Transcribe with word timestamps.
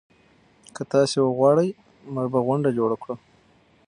که 0.75 0.81
تاسي 0.91 1.17
وغواړئ 1.23 1.69
موږ 2.13 2.27
به 2.33 2.39
غونډه 2.45 2.69
جوړه 2.77 2.95
کړو. 3.01 3.15